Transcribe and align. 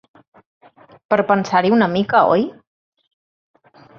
Per 1.13 1.19
pensar-hi 1.31 1.71
una 1.77 1.89
mica, 1.97 2.23
oi? 2.37 2.47